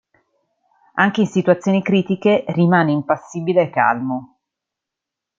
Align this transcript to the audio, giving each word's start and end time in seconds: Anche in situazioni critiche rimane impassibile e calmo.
Anche 0.95 1.21
in 1.21 1.27
situazioni 1.27 1.83
critiche 1.83 2.43
rimane 2.47 2.91
impassibile 2.91 3.61
e 3.61 3.69
calmo. 3.69 4.39